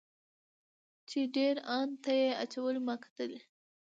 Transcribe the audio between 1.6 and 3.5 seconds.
ان ته یې اچولې ما کتلی.